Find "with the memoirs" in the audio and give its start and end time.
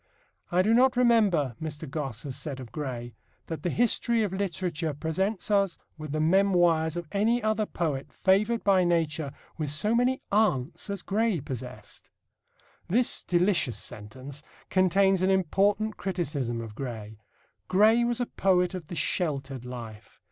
5.95-6.97